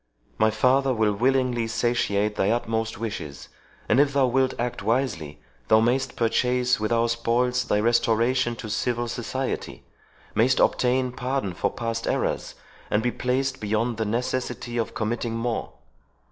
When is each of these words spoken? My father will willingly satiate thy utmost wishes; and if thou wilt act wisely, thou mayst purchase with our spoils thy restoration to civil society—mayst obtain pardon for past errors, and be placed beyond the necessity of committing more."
My 0.39 0.49
father 0.49 0.95
will 0.95 1.13
willingly 1.13 1.67
satiate 1.67 2.35
thy 2.35 2.49
utmost 2.49 2.97
wishes; 2.97 3.49
and 3.87 3.99
if 3.99 4.13
thou 4.13 4.25
wilt 4.25 4.55
act 4.57 4.81
wisely, 4.81 5.39
thou 5.67 5.79
mayst 5.79 6.15
purchase 6.15 6.79
with 6.79 6.91
our 6.91 7.07
spoils 7.07 7.65
thy 7.65 7.79
restoration 7.79 8.55
to 8.55 8.67
civil 8.71 9.07
society—mayst 9.07 10.59
obtain 10.59 11.11
pardon 11.11 11.53
for 11.53 11.69
past 11.71 12.07
errors, 12.07 12.55
and 12.89 13.03
be 13.03 13.11
placed 13.11 13.61
beyond 13.61 13.97
the 13.97 14.05
necessity 14.05 14.75
of 14.79 14.95
committing 14.95 15.35
more." 15.35 15.73